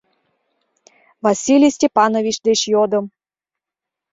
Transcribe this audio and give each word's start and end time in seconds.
—Василий 1.25 1.75
Степанович 1.77 2.37
деч 2.47 2.59
йодым. 2.73 3.05